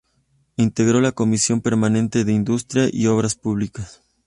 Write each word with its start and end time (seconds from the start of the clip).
Integró 0.55 0.99
la 0.99 1.11
Comisión 1.11 1.61
permanente 1.61 2.25
de 2.25 2.33
Industria 2.33 2.87
y 2.91 3.05
Obras 3.05 3.35
Públicas. 3.35 4.01